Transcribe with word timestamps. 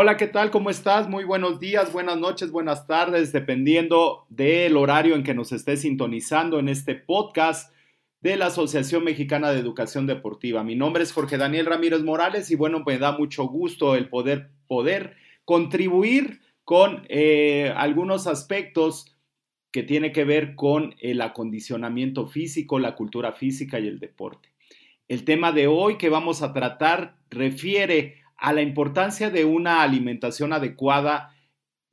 Hola, 0.00 0.16
¿qué 0.16 0.28
tal? 0.28 0.52
¿Cómo 0.52 0.70
estás? 0.70 1.08
Muy 1.08 1.24
buenos 1.24 1.58
días, 1.58 1.92
buenas 1.92 2.16
noches, 2.16 2.52
buenas 2.52 2.86
tardes, 2.86 3.32
dependiendo 3.32 4.26
del 4.28 4.76
horario 4.76 5.16
en 5.16 5.24
que 5.24 5.34
nos 5.34 5.50
estés 5.50 5.80
sintonizando 5.80 6.60
en 6.60 6.68
este 6.68 6.94
podcast 6.94 7.74
de 8.20 8.36
la 8.36 8.46
Asociación 8.46 9.02
Mexicana 9.02 9.50
de 9.50 9.58
Educación 9.58 10.06
Deportiva. 10.06 10.62
Mi 10.62 10.76
nombre 10.76 11.02
es 11.02 11.12
Jorge 11.12 11.36
Daniel 11.36 11.66
Ramírez 11.66 12.04
Morales 12.04 12.48
y 12.52 12.54
bueno, 12.54 12.84
me 12.86 12.96
da 12.96 13.10
mucho 13.10 13.48
gusto 13.48 13.96
el 13.96 14.08
poder, 14.08 14.52
poder 14.68 15.16
contribuir 15.44 16.42
con 16.62 17.04
eh, 17.08 17.74
algunos 17.76 18.28
aspectos 18.28 19.16
que 19.72 19.82
tiene 19.82 20.12
que 20.12 20.22
ver 20.22 20.54
con 20.54 20.94
el 21.00 21.20
acondicionamiento 21.20 22.28
físico, 22.28 22.78
la 22.78 22.94
cultura 22.94 23.32
física 23.32 23.80
y 23.80 23.88
el 23.88 23.98
deporte. 23.98 24.50
El 25.08 25.24
tema 25.24 25.50
de 25.50 25.66
hoy 25.66 25.98
que 25.98 26.08
vamos 26.08 26.42
a 26.42 26.52
tratar 26.52 27.16
refiere 27.30 28.27
a 28.38 28.52
la 28.52 28.62
importancia 28.62 29.30
de 29.30 29.44
una 29.44 29.82
alimentación 29.82 30.52
adecuada 30.52 31.34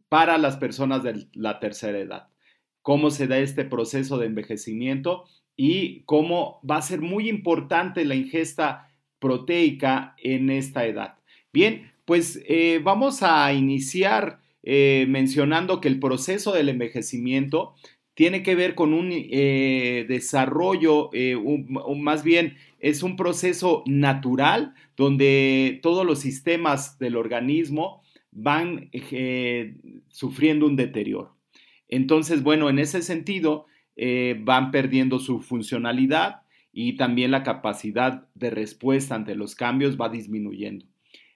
para 0.09 0.37
las 0.37 0.57
personas 0.57 1.03
de 1.03 1.27
la 1.33 1.59
tercera 1.59 1.97
edad. 1.99 2.27
Cómo 2.81 3.09
se 3.09 3.27
da 3.27 3.39
este 3.39 3.65
proceso 3.65 4.19
de 4.19 4.27
envejecimiento 4.27 5.25
y 5.57 6.01
cómo 6.01 6.61
va 6.69 6.77
a 6.77 6.83
ser 6.83 7.01
muy 7.01 7.29
importante 7.29 8.05
la 8.05 8.15
ingesta 8.15 8.91
proteica 9.19 10.15
en 10.17 10.51
esta 10.51 10.85
edad. 10.85 11.15
Bien, 11.51 11.91
pues 12.05 12.39
eh, 12.47 12.79
vamos 12.83 13.23
a 13.23 13.51
iniciar 13.53 14.39
eh, 14.61 15.05
mencionando 15.09 15.81
que 15.81 15.87
el 15.87 15.99
proceso 15.99 16.53
del 16.53 16.69
envejecimiento 16.69 17.75
tiene 18.13 18.43
que 18.43 18.55
ver 18.55 18.75
con 18.75 18.93
un 18.93 19.09
eh, 19.11 20.05
desarrollo, 20.07 21.09
más 21.97 22.23
bien 22.23 22.55
es 22.79 23.03
un 23.03 23.17
proceso 23.17 23.83
natural 23.85 24.73
donde 24.95 25.79
todos 25.81 26.05
los 26.05 26.19
sistemas 26.19 26.97
del 26.99 27.15
organismo 27.15 28.03
van 28.31 28.89
sufriendo 30.09 30.65
un 30.65 30.75
deterioro. 30.75 31.35
Entonces, 31.87 32.43
bueno, 32.43 32.69
en 32.69 32.79
ese 32.79 33.01
sentido, 33.01 33.65
eh, 33.95 34.37
van 34.41 34.71
perdiendo 34.71 35.19
su 35.19 35.39
funcionalidad 35.39 36.41
y 36.73 36.97
también 36.97 37.31
la 37.31 37.43
capacidad 37.43 38.27
de 38.35 38.49
respuesta 38.49 39.15
ante 39.15 39.35
los 39.35 39.55
cambios 39.55 39.97
va 39.99 40.09
disminuyendo. 40.09 40.85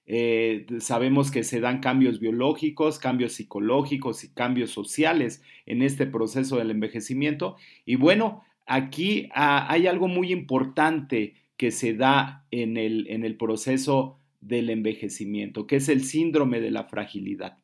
Eh, 0.06 0.66
sabemos 0.80 1.31
que 1.31 1.44
se 1.44 1.62
dan 1.62 1.80
cambios 1.80 2.19
biológicos, 2.19 3.00
cambios 3.00 3.34
psicológicos 3.34 4.24
y 4.24 4.34
cambios 4.34 4.72
sociales 4.72 5.42
en 5.66 5.84
este 5.84 6.06
proceso 6.08 6.58
del 6.58 6.72
envejecimiento. 6.72 7.56
Y 7.86 7.96
bueno, 7.96 8.44
aquí 8.66 9.30
ah, 9.34 9.68
hay 9.69 9.88
algo 9.88 10.08
muy 10.08 10.34
importante 10.34 11.36
que 11.59 11.72
se 11.72 11.94
da 11.94 12.46
en 12.52 12.78
el, 12.78 13.06
en 13.09 13.25
el 13.25 13.36
proceso 13.36 14.18
del 14.40 14.70
envejecimiento, 14.70 15.68
que 15.68 15.75
es 15.75 15.90
el 15.90 16.06
síndrome 16.06 16.62
de 16.62 16.72
la 16.72 16.86
fragilidad. 16.86 17.58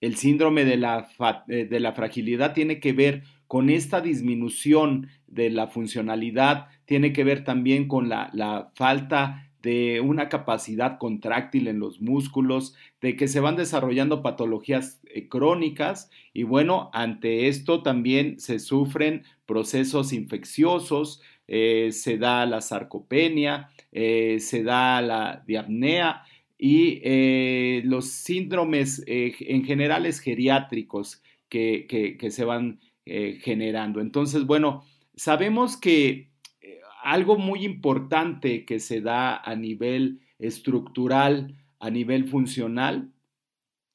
El 0.00 0.16
síndrome 0.16 0.64
de 0.64 0.76
la, 0.76 1.08
eh, 1.46 1.64
de 1.64 1.78
la 1.78 1.92
fragilidad 1.92 2.52
tiene 2.52 2.80
que 2.80 2.92
ver 2.92 3.22
con 3.46 3.70
esta 3.70 4.00
disminución 4.00 5.06
de 5.28 5.50
la 5.50 5.68
funcionalidad, 5.68 6.66
tiene 6.84 7.12
que 7.12 7.22
ver 7.22 7.44
también 7.44 7.86
con 7.86 8.08
la, 8.08 8.72
falta 8.74 9.48
de 9.62 10.00
una 10.00 10.28
capacidad 10.28 10.98
contráctil 10.98 11.68
en 11.68 11.78
los 11.78 12.00
músculos, 12.00 12.74
de 13.00 13.14
que 13.14 13.28
se 13.28 13.38
van 13.38 13.54
desarrollando 13.54 14.20
patologías 14.20 15.00
eh, 15.14 15.28
crónicas 15.28 16.10
y 16.32 16.42
bueno, 16.42 16.90
ante 16.92 17.46
esto 17.46 17.84
también 17.84 18.40
se 18.40 18.58
sufren 18.58 19.22
procesos 19.46 20.12
infecciosos, 20.12 21.22
eh, 21.48 21.90
se 21.92 22.18
da 22.18 22.46
la 22.46 22.60
sarcopenia, 22.60 23.70
eh, 23.90 24.38
se 24.38 24.62
da 24.62 25.02
la 25.02 25.42
diapnea 25.46 26.22
y 26.56 27.82
los 27.82 28.10
síndromes 28.10 29.02
en 29.06 29.64
generales 29.64 30.20
geriátricos 30.20 31.22
que, 31.48 31.86
que 32.18 32.30
se 32.30 32.44
van 32.44 32.80
eh, 33.10 33.38
generando. 33.40 34.02
Entonces, 34.02 34.44
bueno, 34.44 34.84
sabemos 35.16 35.78
que 35.78 36.28
eh, 36.60 36.80
algo 37.02 37.38
muy 37.38 37.64
importante 37.64 38.66
que 38.66 38.80
se 38.80 39.00
da 39.00 39.34
a 39.34 39.56
nivel 39.56 40.20
estructural, 40.38 41.56
a 41.80 41.88
nivel 41.88 42.26
funcional, 42.28 43.10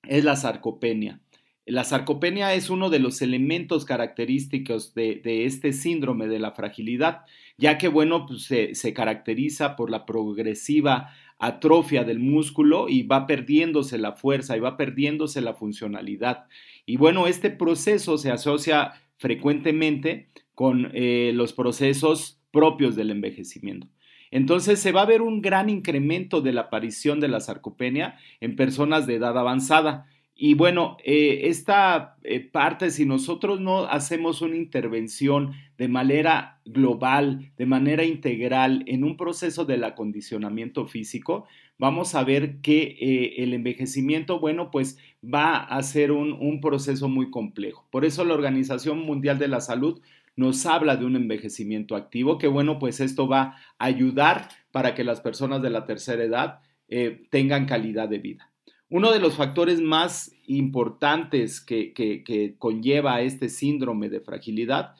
es 0.01 0.23
la 0.23 0.35
sarcopenia. 0.35 1.21
La 1.65 1.85
sarcopenia 1.85 2.53
es 2.53 2.69
uno 2.69 2.89
de 2.89 2.99
los 2.99 3.21
elementos 3.21 3.85
característicos 3.85 4.93
de, 4.93 5.21
este 5.45 5.71
síndrome 5.71 6.27
de 6.27 6.39
la 6.39 6.51
fragilidad, 6.51 7.21
ya 7.57 7.77
que, 7.77 7.87
bueno, 7.87 8.25
pues, 8.25 8.43
se, 8.43 8.93
caracteriza 8.93 9.77
por 9.77 9.89
la 9.89 10.05
progresiva 10.05 11.11
atrofia 11.39 12.03
del 12.03 12.19
músculo 12.19 12.89
y 12.89 13.03
va 13.03 13.27
perdiéndose 13.27 13.97
la 13.97 14.13
fuerza 14.13 14.57
y 14.57 14.59
va 14.59 14.75
perdiéndose 14.75 15.41
la 15.41 15.53
funcionalidad. 15.53 16.47
Y 16.85 16.97
bueno, 16.97 17.27
este 17.27 17.49
proceso 17.49 18.17
se 18.17 18.31
asocia 18.31 18.93
frecuentemente 19.17 20.27
con 20.55 20.91
eh, 20.93 21.31
los 21.33 21.53
procesos 21.53 22.41
propios 22.51 22.95
del 22.95 23.09
envejecimiento. 23.09 23.87
Entonces 24.31 24.79
se 24.79 24.91
va 24.91 25.03
a 25.03 25.05
ver 25.05 25.21
un 25.21 25.41
gran 25.41 25.69
incremento 25.69 26.41
de 26.41 26.53
la 26.53 26.61
aparición 26.61 27.19
de 27.19 27.27
la 27.27 27.39
sarcopenia 27.39 28.17
en 28.41 28.55
personas 28.55 29.05
de 29.05 29.15
edad 29.15 29.37
avanzada. 29.37 30.07
Y 30.45 30.55
bueno, 30.55 30.97
eh, 31.05 31.47
esta 31.47 32.17
eh, 32.21 32.41
parte, 32.41 32.91
si 32.91 33.05
nosotros 33.05 33.61
no 33.61 33.85
hacemos 33.85 34.41
una 34.41 34.57
intervención 34.57 35.53
de 35.77 35.87
manera 35.87 36.59
global, 36.65 37.53
de 37.55 37.65
manera 37.65 38.03
integral 38.03 38.83
en 38.87 39.05
un 39.05 39.15
proceso 39.15 39.63
del 39.63 39.85
acondicionamiento 39.85 40.85
físico, 40.85 41.47
vamos 41.77 42.13
a 42.13 42.25
ver 42.25 42.59
que 42.59 42.97
eh, 42.99 43.35
el 43.41 43.53
envejecimiento, 43.53 44.41
bueno, 44.41 44.69
pues 44.69 44.97
va 45.23 45.59
a 45.59 45.81
ser 45.81 46.11
un, 46.11 46.33
un 46.33 46.59
proceso 46.59 47.07
muy 47.07 47.29
complejo. 47.29 47.87
Por 47.89 48.03
eso 48.03 48.25
la 48.25 48.33
Organización 48.33 48.99
Mundial 48.99 49.39
de 49.39 49.47
la 49.47 49.61
Salud 49.61 50.01
nos 50.35 50.65
habla 50.65 50.97
de 50.97 51.05
un 51.05 51.15
envejecimiento 51.15 51.95
activo, 51.95 52.37
que 52.37 52.49
bueno, 52.49 52.79
pues 52.79 52.99
esto 52.99 53.29
va 53.29 53.55
a 53.79 53.85
ayudar 53.85 54.49
para 54.73 54.93
que 54.93 55.05
las 55.05 55.21
personas 55.21 55.61
de 55.61 55.69
la 55.69 55.85
tercera 55.85 56.21
edad 56.21 56.59
tengan 57.29 57.65
calidad 57.65 58.09
de 58.09 58.19
vida. 58.19 58.52
Uno 58.93 59.11
de 59.11 59.19
los 59.19 59.33
factores 59.33 59.81
más 59.81 60.35
importantes 60.45 61.59
que, 61.59 62.55
conlleva 62.59 63.21
este 63.21 63.49
síndrome 63.49 64.07
de 64.07 64.19
fragilidad 64.19 64.93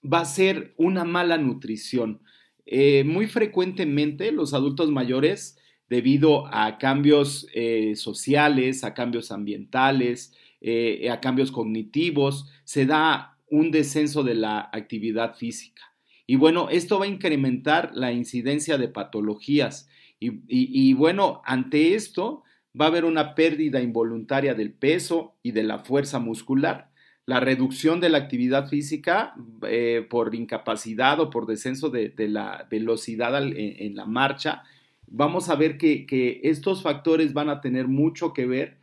va 0.00 0.20
a 0.20 0.24
ser 0.26 0.74
una 0.76 1.02
mala 1.02 1.38
nutrición. 1.38 2.20
Eh, 2.66 3.02
muy 3.02 3.26
frecuentemente 3.26 4.30
los 4.30 4.54
adultos 4.54 4.92
mayores, 4.92 5.58
debido 5.88 6.46
a 6.54 6.78
cambios 6.78 7.48
eh, 7.52 7.96
sociales, 7.96 8.84
a 8.84 8.94
cambios 8.94 9.32
ambientales, 9.32 10.32
eh, 10.60 11.10
a 11.10 11.18
cambios 11.18 11.50
cognitivos, 11.50 12.48
se 12.62 12.86
da 12.86 13.40
un 13.50 13.72
descenso 13.72 14.22
de 14.22 14.36
la 14.36 14.70
actividad 14.72 15.34
física. 15.34 15.82
Y 16.28 16.36
bueno, 16.36 16.68
esto 16.70 17.00
va 17.00 17.06
a 17.06 17.08
incrementar 17.08 17.90
la 17.92 18.12
incidencia 18.12 18.78
de 18.78 18.86
patologías. 18.86 19.88
Y, 20.20 20.92
bueno, 20.92 21.42
ante 21.44 21.96
esto 21.96 22.44
va 22.78 22.86
a 22.86 22.88
haber 22.88 23.04
una 23.04 23.34
pérdida 23.34 23.80
involuntaria 23.80 24.54
del 24.54 24.72
peso 24.72 25.36
y 25.42 25.52
de 25.52 25.62
la 25.62 25.80
fuerza 25.80 26.18
muscular. 26.18 26.90
La 27.26 27.38
reducción 27.38 28.00
de 28.00 28.08
la 28.08 28.18
actividad 28.18 28.68
física 28.68 29.34
eh, 29.68 30.06
por 30.08 30.34
incapacidad 30.34 31.20
o 31.20 31.30
por 31.30 31.46
descenso 31.46 31.90
de, 31.90 32.12
la 32.16 32.66
velocidad 32.70 33.40
en, 33.44 33.94
la 33.94 34.06
marcha, 34.06 34.62
vamos 35.06 35.48
a 35.48 35.54
ver 35.54 35.78
que, 35.78 36.40
estos 36.42 36.82
factores 36.82 37.32
van 37.32 37.48
a 37.48 37.60
tener 37.60 37.86
mucho 37.86 38.32
que 38.32 38.46
ver 38.46 38.78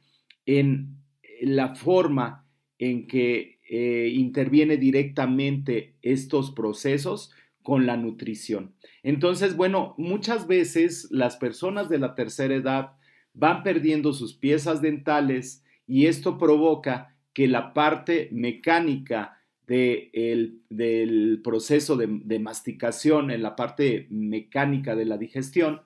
en 0.45 0.95
la 1.41 1.75
forma 1.75 2.45
en 2.77 3.07
que 3.07 3.59
eh, 3.69 4.09
interviene 4.13 4.77
directamente 4.77 5.95
estos 6.01 6.51
procesos 6.51 7.31
con 7.61 7.85
la 7.85 7.97
nutrición. 7.97 8.73
Entonces, 9.03 9.55
bueno, 9.57 9.95
muchas 9.97 10.47
veces 10.47 11.07
las 11.11 11.35
personas 11.35 11.89
de 11.89 11.99
la 11.99 12.15
tercera 12.15 12.55
edad 12.55 12.93
van 13.33 13.63
perdiendo 13.63 14.13
sus 14.13 14.33
piezas 14.33 14.81
dentales 14.81 15.63
y 15.87 16.07
esto 16.07 16.37
provoca 16.37 17.15
que 17.33 17.47
la 17.47 17.73
parte 17.73 18.29
mecánica 18.31 19.39
del 19.65 21.41
proceso 21.43 21.95
de, 21.95 22.39
masticación, 22.39 23.29
en 23.29 23.43
la 23.43 23.55
parte 23.55 24.07
mecánica 24.09 24.95
de 24.95 25.05
la 25.05 25.17
digestión, 25.17 25.81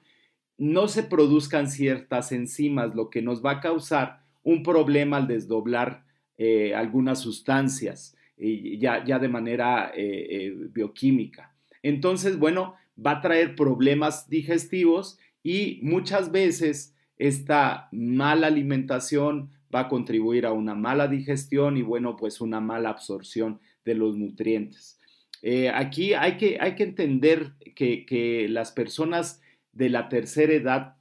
no 0.57 0.87
se 0.87 1.03
produzcan 1.03 1.69
ciertas 1.69 2.31
enzimas, 2.31 2.95
lo 2.95 3.09
que 3.09 3.21
nos 3.21 3.43
va 3.43 3.51
a 3.51 3.59
causar 3.59 4.23
un 4.43 4.63
problema 4.63 5.17
al 5.17 5.27
desdoblar 5.27 6.05
eh, 6.37 6.73
algunas 6.73 7.19
sustancias, 7.19 8.15
ya, 8.37 9.03
ya, 9.03 9.19
de 9.19 9.29
manera 9.29 9.91
eh, 9.95 10.27
eh, 10.29 10.55
bioquímica. 10.71 11.53
Entonces, 11.81 12.39
bueno, 12.39 12.75
va 12.97 13.11
a 13.11 13.21
traer 13.21 13.55
problemas 13.55 14.29
digestivos 14.29 15.19
y 15.43 15.79
muchas 15.83 16.31
veces 16.31 16.92
esta 17.17 17.89
mala 17.91 18.47
alimentación 18.47 19.51
va 19.73 19.81
a 19.81 19.87
contribuir 19.89 20.45
a 20.45 20.51
una 20.51 20.75
mala 20.75 21.07
digestión 21.07 21.77
y 21.77 21.81
bueno, 21.81 22.15
pues 22.15 22.41
una 22.41 22.59
mala 22.59 22.89
absorción 22.89 23.59
de 23.85 23.95
los 23.95 24.17
nutrientes. 24.17 24.99
aquí 25.73 26.13
hay 26.13 26.37
que, 26.37 26.57
hay 26.59 26.75
que 26.75 26.83
entender 26.83 27.53
que, 27.75 28.05
que, 28.05 28.47
las 28.49 28.71
personas 28.71 29.41
de 29.71 29.89
la 29.89 30.07
tercera 30.09 30.53
edad 30.53 30.95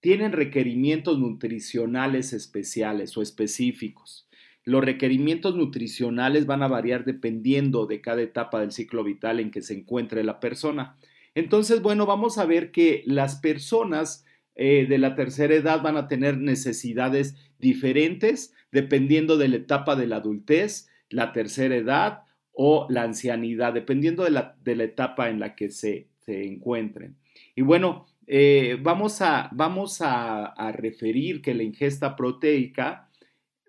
tienen 0.00 0.32
requerimientos 0.32 1.18
nutricionales 1.18 2.32
especiales 2.32 3.16
o 3.16 3.22
específicos. 3.22 4.28
Los 4.64 4.84
requerimientos 4.84 5.56
nutricionales 5.56 6.46
van 6.46 6.62
a 6.62 6.68
variar 6.68 7.04
dependiendo 7.04 7.86
de 7.86 8.00
cada 8.00 8.22
etapa 8.22 8.60
del 8.60 8.72
ciclo 8.72 9.04
vital 9.04 9.40
en 9.40 9.50
que 9.50 9.62
se 9.62 9.74
encuentre 9.74 10.24
la 10.24 10.40
persona. 10.40 10.96
Entonces, 11.34 11.82
bueno, 11.82 12.06
vamos 12.06 12.38
a 12.38 12.44
ver 12.44 12.70
que 12.70 13.02
las 13.06 13.36
personas 13.36 14.24
eh, 14.62 14.84
de 14.86 14.98
la 14.98 15.14
tercera 15.14 15.54
edad 15.54 15.80
van 15.80 15.96
a 15.96 16.06
tener 16.06 16.36
necesidades 16.36 17.34
diferentes 17.58 18.54
dependiendo 18.70 19.38
de 19.38 19.48
la 19.48 19.56
etapa 19.56 19.96
de 19.96 20.06
la 20.06 20.16
adultez, 20.16 20.90
la 21.08 21.32
tercera 21.32 21.74
edad 21.76 22.24
o 22.52 22.86
la 22.90 23.04
ancianidad, 23.04 23.72
dependiendo 23.72 24.22
de 24.22 24.32
la, 24.32 24.58
etapa 24.66 25.30
en 25.30 25.40
la 25.40 25.54
que 25.54 25.70
se, 25.70 26.08
se 26.26 26.44
encuentren. 26.44 27.16
Y 27.56 27.62
bueno, 27.62 28.04
eh, 28.26 28.76
vamos, 28.82 29.22
a, 29.22 29.48
vamos 29.52 30.02
a, 30.02 30.52
referir 30.72 31.40
que 31.40 31.54
la 31.54 31.62
ingesta 31.62 32.14
proteica 32.14 33.08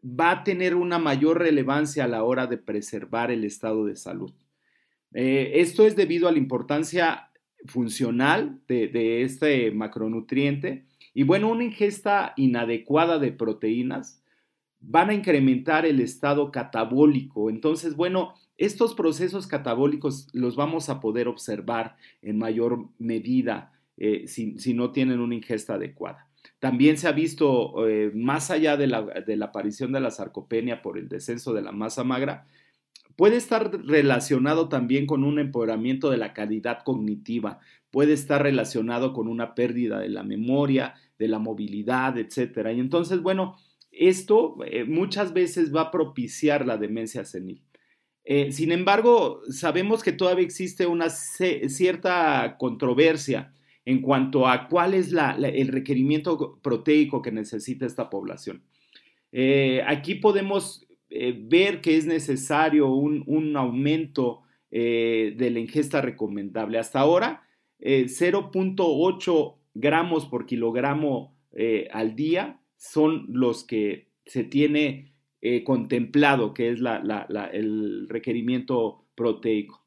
va 0.03 0.31
a 0.31 0.43
tener 0.43 0.75
una 0.75 0.99
mayor 0.99 1.39
relevancia 1.39 2.03
a 2.03 2.09
la 2.09 2.23
hora 2.23 2.47
de 2.47 2.57
preservar 2.57 3.31
el 3.31 3.45
estado 3.45 3.85
de 3.85 3.95
salud. 3.95 4.33
Eh, 5.13 5.53
esto 5.55 5.87
es 5.87 5.95
debido 5.95 6.27
a 6.27 6.33
la 6.33 6.37
importancia 6.37 7.30
funcional 7.65 8.59
de, 8.67 9.21
este 9.21 9.71
macronutriente 9.71 10.85
y 11.13 11.23
bueno, 11.23 11.49
una 11.49 11.63
ingesta 11.63 12.33
inadecuada 12.37 13.19
de 13.19 13.31
proteínas 13.31 14.21
van 14.79 15.09
a 15.09 15.13
incrementar 15.13 15.85
el 15.85 15.99
estado 15.99 16.51
catabólico. 16.51 17.49
Entonces, 17.49 17.95
bueno, 17.95 18.33
estos 18.57 18.95
procesos 18.95 19.45
catabólicos 19.45 20.27
los 20.33 20.55
vamos 20.55 20.89
a 20.89 20.99
poder 20.99 21.27
observar 21.27 21.97
en 22.21 22.37
mayor 22.37 22.87
medida 22.97 23.73
eh, 23.97 24.27
si, 24.27 24.73
no 24.73 24.91
tienen 24.91 25.19
una 25.19 25.35
ingesta 25.35 25.75
adecuada. 25.75 26.27
También 26.59 26.97
se 26.97 27.07
ha 27.07 27.11
visto, 27.11 27.87
eh, 27.87 28.11
más 28.15 28.49
allá 28.49 28.77
de 28.77 28.87
la, 28.87 29.01
de 29.03 29.35
la 29.35 29.47
aparición 29.47 29.91
de 29.91 29.99
la 29.99 30.11
sarcopenia 30.11 30.81
por 30.81 30.97
el 30.97 31.09
descenso 31.09 31.53
de 31.53 31.61
la 31.61 31.71
masa 31.71 32.03
magra, 32.03 32.47
puede 33.21 33.37
estar 33.37 33.69
relacionado 33.85 34.67
también 34.67 35.05
con 35.05 35.23
un 35.23 35.37
empeoramiento 35.37 36.09
de 36.09 36.17
la 36.17 36.33
calidad 36.33 36.79
cognitiva, 36.83 37.59
puede 37.91 38.13
estar 38.13 38.41
relacionado 38.41 39.13
con 39.13 39.27
una 39.27 39.53
pérdida 39.53 39.99
de 39.99 40.09
la 40.09 40.23
memoria, 40.23 40.95
de 41.19 41.27
la 41.27 41.37
movilidad, 41.37 42.17
etc. 42.17 42.69
Y 42.75 42.79
entonces, 42.79 43.21
bueno, 43.21 43.57
esto 43.91 44.55
eh, 44.65 44.85
muchas 44.85 45.33
veces 45.33 45.71
va 45.71 45.81
a 45.81 45.91
propiciar 45.91 46.65
la 46.65 46.77
demencia 46.77 47.23
senil. 47.23 47.61
sin 48.49 48.71
embargo, 48.71 49.41
sabemos 49.51 50.01
que 50.01 50.13
todavía 50.13 50.43
existe 50.43 50.87
una 50.87 51.11
cierta 51.11 52.55
controversia 52.57 53.53
en 53.85 54.01
cuanto 54.01 54.47
a 54.47 54.67
cuál 54.67 54.95
es 54.95 55.13
el 55.13 55.67
requerimiento 55.67 56.57
proteico 56.63 57.21
que 57.21 57.31
necesita 57.31 57.85
esta 57.85 58.09
población. 58.09 58.63
Eh, 59.31 59.83
aquí 59.85 60.15
podemos 60.15 60.87
eh, 61.11 61.37
ver 61.39 61.81
que 61.81 61.97
es 61.97 62.05
necesario 62.05 62.89
un, 62.89 63.55
aumento 63.55 64.41
eh, 64.71 65.35
de 65.37 65.51
la 65.51 65.59
ingesta 65.59 66.01
recomendable. 66.01 66.79
Hasta 66.79 66.99
ahora, 66.99 67.43
0.8 67.79 69.55
gramos 69.73 70.25
por 70.27 70.45
kilogramo 70.45 71.35
al 71.91 72.15
día 72.15 72.61
son 72.77 73.25
los 73.29 73.63
que 73.63 74.09
se 74.25 74.43
tiene 74.43 75.13
contemplado, 75.65 76.53
que 76.53 76.69
es 76.69 76.79
el 77.53 78.07
requerimiento 78.07 79.05
proteico. 79.15 79.81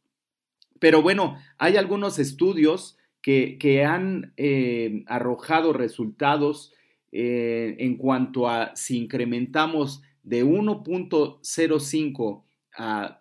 Pero 0.80 1.02
bueno, 1.02 1.38
hay 1.56 1.76
algunos 1.76 2.18
estudios 2.18 2.98
que, 3.24 3.84
han 3.86 4.34
eh, 4.36 5.02
arrojado 5.06 5.72
resultados 5.72 6.74
eh, 7.10 7.74
en 7.78 7.96
cuanto 7.96 8.48
a 8.50 8.76
si 8.76 8.98
incrementamos 8.98 10.02
de 10.24 10.44
1.05 10.44 12.42
a 12.76 13.20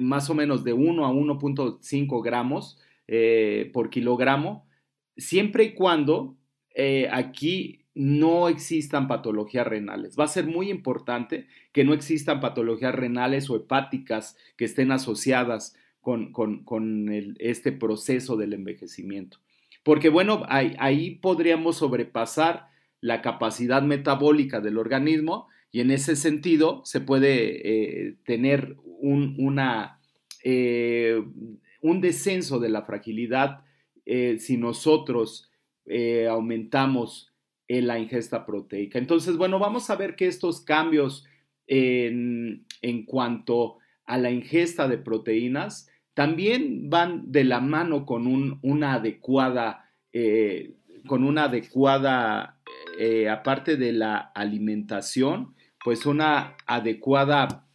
más 0.00 0.30
o 0.30 0.34
menos 0.34 0.62
de 0.62 0.72
1 0.72 1.04
a 1.04 1.10
1.5 1.10 2.22
gramos 2.22 2.78
eh, 3.08 3.70
por 3.72 3.90
kilogramo, 3.90 4.68
siempre 5.16 5.64
y 5.64 5.74
cuando 5.74 6.36
aquí 7.10 7.80
no 7.94 8.48
existan 8.48 9.08
patologías 9.08 9.66
renales. 9.66 10.16
Va 10.18 10.24
a 10.24 10.28
ser 10.28 10.46
muy 10.46 10.70
importante 10.70 11.46
que 11.72 11.84
no 11.84 11.92
existan 11.92 12.40
patologías 12.40 12.94
renales 12.94 13.50
o 13.50 13.56
hepáticas 13.56 14.36
que 14.56 14.64
estén 14.64 14.92
asociadas 14.92 15.74
con, 16.00 17.34
este 17.38 17.72
proceso 17.72 18.36
del 18.36 18.54
envejecimiento. 18.54 19.38
Porque 19.82 20.08
bueno, 20.08 20.44
ahí, 20.48 21.16
podríamos 21.16 21.76
sobrepasar 21.78 22.68
la 23.00 23.22
capacidad 23.22 23.82
metabólica 23.82 24.60
del 24.60 24.78
organismo 24.78 25.48
y 25.72 25.80
en 25.80 25.90
ese 25.90 26.16
sentido 26.16 26.82
se 26.84 27.00
puede 27.00 28.08
eh, 28.08 28.16
tener 28.24 28.76
un, 28.84 29.36
eh, 30.42 31.22
un, 31.80 32.00
descenso 32.00 32.58
de 32.58 32.68
la 32.68 32.82
fragilidad 32.82 33.62
eh, 34.04 34.38
si 34.38 34.56
nosotros 34.56 35.46
aumentamos 36.28 37.32
la 37.66 37.98
ingesta 37.98 38.46
proteica. 38.46 38.98
Entonces, 38.98 39.36
bueno, 39.36 39.58
vamos 39.58 39.90
a 39.90 39.96
ver 39.96 40.14
que 40.14 40.28
estos 40.28 40.60
cambios 40.60 41.26
en, 41.66 42.64
en 42.80 43.04
cuanto 43.04 43.78
a 44.04 44.16
la 44.16 44.30
ingesta 44.30 44.86
de 44.86 44.98
proteínas 44.98 45.88
también 46.14 46.90
van 46.90 47.32
de 47.32 47.42
la 47.42 47.60
mano 47.60 48.06
con 48.06 48.60
una 48.62 48.94
adecuada, 48.94 49.90
con 51.08 51.24
una 51.24 51.44
adecuada, 51.44 52.60
aparte 53.28 53.76
de 53.76 53.92
la 53.92 54.16
alimentación, 54.18 55.56
pues 55.84 56.06
una 56.06 56.56
adecuada 56.66 57.66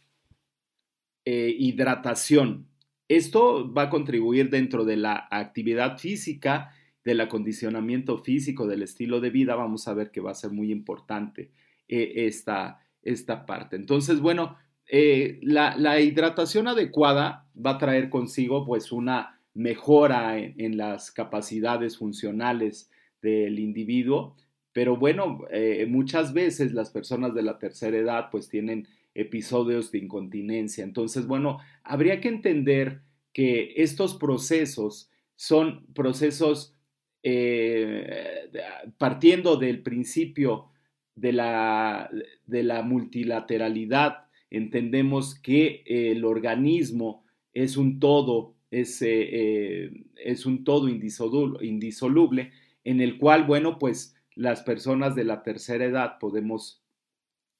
eh, 1.24 1.54
hidratación. 1.58 2.68
Esto 3.08 3.72
va 3.72 3.82
a 3.82 3.90
contribuir 3.90 4.50
dentro 4.50 4.84
de 4.84 4.96
la 4.96 5.28
actividad 5.30 5.98
física, 5.98 6.72
del 7.04 7.20
acondicionamiento 7.20 8.18
físico, 8.18 8.66
del 8.66 8.82
estilo 8.82 9.20
de 9.20 9.30
vida, 9.30 9.54
vamos 9.54 9.86
a 9.86 9.94
ver 9.94 10.10
que 10.10 10.20
va 10.20 10.32
a 10.32 10.34
ser 10.34 10.50
muy 10.50 10.72
importante 10.72 11.52
eh, 11.88 12.26
esta, 12.26 12.80
esta 13.02 13.46
parte. 13.46 13.76
Entonces, 13.76 14.20
bueno, 14.20 14.56
eh, 14.88 15.38
la, 15.42 15.76
la, 15.76 16.00
hidratación 16.00 16.66
adecuada 16.66 17.48
va 17.54 17.72
a 17.72 17.78
traer 17.78 18.10
consigo 18.10 18.64
pues 18.64 18.90
una 18.90 19.40
mejora 19.54 20.38
en, 20.38 20.54
en 20.58 20.76
las 20.76 21.12
capacidades 21.12 21.96
funcionales 21.96 22.90
del 23.22 23.58
individuo, 23.58 24.36
pero 24.76 24.94
bueno, 24.98 25.46
eh, 25.50 25.86
muchas 25.88 26.34
veces 26.34 26.74
las 26.74 26.90
personas 26.90 27.32
de 27.32 27.40
la 27.40 27.58
tercera 27.58 27.96
edad 27.96 28.28
pues 28.30 28.50
tienen 28.50 28.86
episodios 29.14 29.90
de 29.90 30.00
incontinencia. 30.00 30.84
Entonces, 30.84 31.26
bueno, 31.26 31.60
habría 31.82 32.20
que 32.20 32.28
entender 32.28 33.00
que 33.32 33.72
estos 33.78 34.16
procesos 34.16 35.10
son 35.34 35.86
procesos 35.94 36.74
eh, 37.22 38.50
partiendo 38.98 39.56
del 39.56 39.82
principio 39.82 40.66
de 41.14 41.32
la, 41.32 42.10
de 42.44 42.62
la 42.62 42.82
multilateralidad, 42.82 44.26
entendemos 44.50 45.40
que 45.40 45.84
el 45.86 46.22
organismo 46.22 47.24
es 47.54 47.78
un 47.78 47.98
todo, 47.98 48.56
es, 48.70 49.00
eh, 49.00 49.90
es 50.22 50.44
un 50.44 50.64
todo 50.64 50.90
indisoluble, 50.90 51.66
indisoluble, 51.66 52.52
en 52.84 53.00
el 53.00 53.16
cual, 53.16 53.44
bueno, 53.44 53.78
pues 53.78 54.15
las 54.36 54.62
personas 54.62 55.16
de 55.16 55.24
la 55.24 55.42
tercera 55.42 55.84
edad 55.84 56.18
podemos 56.20 56.84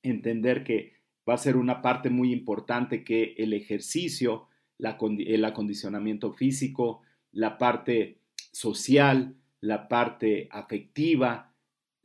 entender 0.02 0.62
que 0.62 0.92
va 1.28 1.35
a 1.35 1.38
ser 1.38 1.56
una 1.56 1.83
parte 1.83 2.11
muy 2.11 2.33
importante 2.33 3.02
que 3.02 3.35
el 3.38 3.52
ejercicio, 3.54 4.47
el 4.78 5.45
acondicionamiento 5.45 6.33
físico, 6.33 7.00
la 7.33 7.59
parte 7.59 8.21
social, 8.52 9.37
la 9.61 9.88
parte 9.88 10.49
afectiva, 10.52 11.52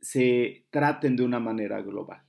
se 0.00 0.66
traten 0.70 1.14
de 1.16 1.22
una 1.22 1.38
manera 1.38 1.80
global. 1.82 2.22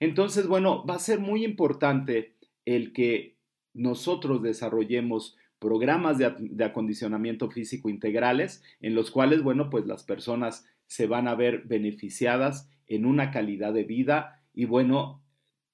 Entonces, 0.00 0.48
bueno, 0.48 0.84
va 0.84 0.94
a 0.94 0.98
ser 0.98 1.20
muy 1.20 1.44
importante 1.44 2.34
el 2.64 2.92
que 2.92 3.36
nosotros 3.74 4.42
desarrollemos 4.42 5.36
programas 5.60 6.18
de, 6.18 6.64
acondicionamiento 6.64 7.50
físico 7.50 7.88
integrales 7.88 8.64
en 8.80 8.94
los 8.94 9.10
cuales, 9.10 9.42
bueno, 9.42 9.70
pues 9.70 9.86
las 9.86 10.02
personas 10.02 10.66
se 10.86 11.06
van 11.06 11.28
a 11.28 11.36
ver 11.36 11.62
beneficiadas 11.66 12.68
en 12.88 13.04
una 13.04 13.30
calidad 13.30 13.72
de 13.72 13.84
vida 13.84 14.42
y, 14.52 14.64
bueno, 14.64 15.22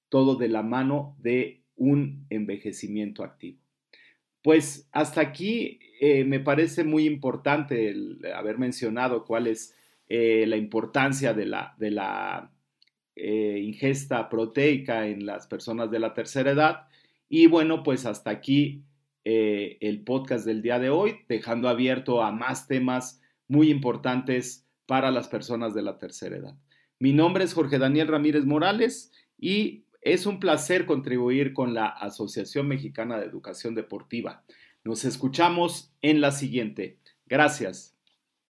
todo 0.09 0.35
de 0.35 0.49
la 0.49 0.61
mano 0.61 1.15
de 1.19 1.63
un 1.75 2.27
envejecimiento 2.29 3.23
activo. 3.23 3.59
Pues 4.43 4.87
hasta 4.91 5.21
aquí 5.21 5.79
eh, 5.99 6.23
me 6.23 6.39
parece 6.39 6.83
muy 6.83 7.05
importante 7.05 7.89
el 7.89 8.19
haber 8.35 8.57
mencionado 8.57 9.25
cuál 9.25 9.47
es 9.47 9.73
eh, 10.09 10.45
la 10.47 10.57
importancia 10.57 11.33
de 11.33 11.45
la, 11.45 11.75
de 11.77 11.91
la 11.91 12.51
eh, 13.15 13.59
ingesta 13.63 14.29
proteica 14.29 15.07
en 15.07 15.25
las 15.25 15.47
personas 15.47 15.89
de 15.89 15.99
la 15.99 16.13
tercera 16.13 16.51
edad. 16.51 16.87
Y 17.27 17.47
bueno, 17.47 17.83
pues 17.83 18.05
hasta 18.05 18.29
aquí 18.29 18.83
el 19.29 20.03
podcast 20.03 20.45
del 20.45 20.61
día 20.61 20.79
de 20.79 20.89
hoy, 20.89 21.17
dejando 21.27 21.67
abierto 21.67 22.23
a 22.23 22.31
más 22.31 22.67
temas 22.67 23.21
muy 23.47 23.69
importantes 23.69 24.65
para 24.85 25.11
las 25.11 25.27
personas 25.27 25.73
de 25.73 25.81
la 25.81 25.97
tercera 25.97 26.37
edad. 26.37 26.55
Mi 26.99 27.11
nombre 27.11 27.43
es 27.43 27.53
Jorge 27.53 27.77
Daniel 27.77 28.07
Ramírez 28.07 28.45
Morales 28.45 29.11
y 29.37 29.83
es 30.01 30.25
un 30.25 30.39
placer 30.39 30.85
contribuir 30.85 31.53
con 31.53 31.73
la 31.73 31.87
Asociación 31.87 32.67
Mexicana 32.67 33.17
de 33.17 33.25
Educación 33.25 33.75
Deportiva. 33.75 34.43
Nos 34.85 35.03
escuchamos 35.03 35.91
en 36.01 36.21
la 36.21 36.31
siguiente. 36.31 36.97
Gracias. 37.25 37.96